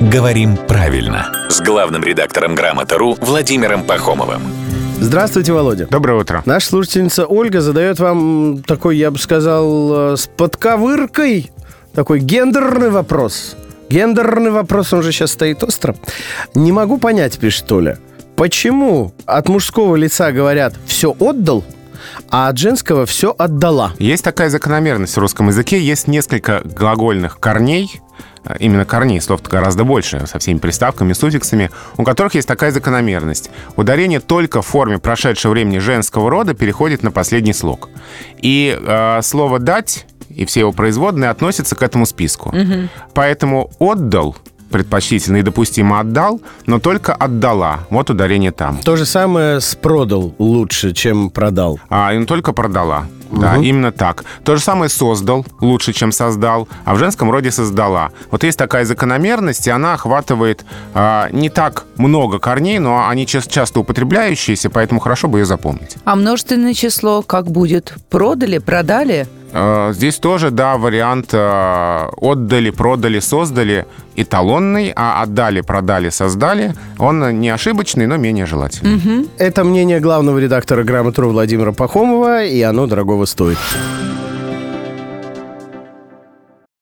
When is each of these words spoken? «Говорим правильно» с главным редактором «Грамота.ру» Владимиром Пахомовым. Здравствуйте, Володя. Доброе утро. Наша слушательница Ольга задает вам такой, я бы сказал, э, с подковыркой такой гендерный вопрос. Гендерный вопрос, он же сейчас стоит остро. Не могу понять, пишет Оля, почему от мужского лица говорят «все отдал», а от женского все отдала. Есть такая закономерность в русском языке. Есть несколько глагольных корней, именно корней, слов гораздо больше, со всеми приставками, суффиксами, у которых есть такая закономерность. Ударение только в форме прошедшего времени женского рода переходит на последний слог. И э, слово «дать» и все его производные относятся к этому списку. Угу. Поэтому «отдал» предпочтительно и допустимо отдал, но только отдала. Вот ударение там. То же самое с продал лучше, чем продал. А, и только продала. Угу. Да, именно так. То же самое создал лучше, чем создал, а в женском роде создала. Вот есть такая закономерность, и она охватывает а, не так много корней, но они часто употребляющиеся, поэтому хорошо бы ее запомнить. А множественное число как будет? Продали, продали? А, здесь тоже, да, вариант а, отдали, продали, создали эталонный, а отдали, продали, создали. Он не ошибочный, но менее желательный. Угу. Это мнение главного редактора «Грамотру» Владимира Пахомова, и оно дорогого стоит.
«Говорим 0.00 0.56
правильно» 0.56 1.30
с 1.50 1.60
главным 1.60 2.02
редактором 2.02 2.54
«Грамота.ру» 2.54 3.18
Владимиром 3.20 3.84
Пахомовым. 3.84 4.40
Здравствуйте, 4.98 5.52
Володя. 5.52 5.88
Доброе 5.90 6.18
утро. 6.18 6.42
Наша 6.46 6.68
слушательница 6.68 7.26
Ольга 7.26 7.60
задает 7.60 8.00
вам 8.00 8.62
такой, 8.66 8.96
я 8.96 9.10
бы 9.10 9.18
сказал, 9.18 10.12
э, 10.12 10.16
с 10.16 10.26
подковыркой 10.26 11.50
такой 11.92 12.20
гендерный 12.20 12.88
вопрос. 12.88 13.56
Гендерный 13.90 14.50
вопрос, 14.50 14.90
он 14.94 15.02
же 15.02 15.12
сейчас 15.12 15.32
стоит 15.32 15.62
остро. 15.62 15.94
Не 16.54 16.72
могу 16.72 16.96
понять, 16.96 17.38
пишет 17.38 17.70
Оля, 17.70 17.98
почему 18.36 19.12
от 19.26 19.50
мужского 19.50 19.96
лица 19.96 20.32
говорят 20.32 20.72
«все 20.86 21.14
отдал», 21.20 21.62
а 22.30 22.48
от 22.48 22.56
женского 22.56 23.04
все 23.04 23.34
отдала. 23.36 23.92
Есть 23.98 24.24
такая 24.24 24.48
закономерность 24.48 25.14
в 25.14 25.18
русском 25.18 25.48
языке. 25.48 25.78
Есть 25.78 26.08
несколько 26.08 26.62
глагольных 26.64 27.38
корней, 27.38 28.00
именно 28.58 28.84
корней, 28.84 29.20
слов 29.20 29.42
гораздо 29.42 29.84
больше, 29.84 30.26
со 30.26 30.38
всеми 30.38 30.58
приставками, 30.58 31.12
суффиксами, 31.12 31.70
у 31.96 32.04
которых 32.04 32.34
есть 32.34 32.48
такая 32.48 32.70
закономерность. 32.70 33.50
Ударение 33.76 34.20
только 34.20 34.62
в 34.62 34.66
форме 34.66 34.98
прошедшего 34.98 35.52
времени 35.52 35.78
женского 35.78 36.30
рода 36.30 36.54
переходит 36.54 37.02
на 37.02 37.10
последний 37.10 37.52
слог. 37.52 37.88
И 38.38 38.78
э, 38.80 39.20
слово 39.22 39.58
«дать» 39.58 40.06
и 40.28 40.44
все 40.44 40.60
его 40.60 40.72
производные 40.72 41.30
относятся 41.30 41.74
к 41.74 41.82
этому 41.82 42.06
списку. 42.06 42.50
Угу. 42.50 42.88
Поэтому 43.14 43.70
«отдал» 43.78 44.36
предпочтительно 44.70 45.38
и 45.38 45.42
допустимо 45.42 46.00
отдал, 46.00 46.40
но 46.66 46.78
только 46.78 47.12
отдала. 47.12 47.80
Вот 47.90 48.08
ударение 48.08 48.52
там. 48.52 48.78
То 48.78 48.96
же 48.96 49.04
самое 49.04 49.60
с 49.60 49.74
продал 49.74 50.34
лучше, 50.38 50.92
чем 50.92 51.30
продал. 51.30 51.80
А, 51.88 52.14
и 52.14 52.24
только 52.24 52.52
продала. 52.52 53.06
Угу. 53.30 53.40
Да, 53.40 53.56
именно 53.56 53.92
так. 53.92 54.24
То 54.44 54.56
же 54.56 54.62
самое 54.62 54.88
создал 54.88 55.46
лучше, 55.60 55.92
чем 55.92 56.12
создал, 56.12 56.68
а 56.84 56.94
в 56.94 56.98
женском 56.98 57.30
роде 57.30 57.50
создала. 57.50 58.10
Вот 58.30 58.44
есть 58.44 58.58
такая 58.58 58.84
закономерность, 58.84 59.66
и 59.66 59.70
она 59.70 59.94
охватывает 59.94 60.64
а, 60.94 61.28
не 61.30 61.48
так 61.48 61.84
много 61.96 62.38
корней, 62.38 62.78
но 62.78 63.08
они 63.08 63.26
часто 63.26 63.80
употребляющиеся, 63.80 64.70
поэтому 64.70 65.00
хорошо 65.00 65.28
бы 65.28 65.38
ее 65.38 65.44
запомнить. 65.44 65.96
А 66.04 66.16
множественное 66.16 66.74
число 66.74 67.22
как 67.22 67.50
будет? 67.50 67.94
Продали, 68.08 68.58
продали? 68.58 69.26
А, 69.52 69.92
здесь 69.92 70.16
тоже, 70.18 70.50
да, 70.50 70.76
вариант 70.76 71.30
а, 71.32 72.10
отдали, 72.16 72.70
продали, 72.70 73.20
создали 73.20 73.86
эталонный, 74.16 74.92
а 74.94 75.22
отдали, 75.22 75.60
продали, 75.60 76.10
создали. 76.10 76.74
Он 76.98 77.40
не 77.40 77.48
ошибочный, 77.48 78.06
но 78.06 78.16
менее 78.16 78.46
желательный. 78.46 78.96
Угу. 78.96 79.28
Это 79.38 79.64
мнение 79.64 80.00
главного 80.00 80.38
редактора 80.38 80.84
«Грамотру» 80.84 81.30
Владимира 81.30 81.72
Пахомова, 81.72 82.44
и 82.44 82.60
оно 82.62 82.86
дорогого 82.86 83.24
стоит. 83.24 83.58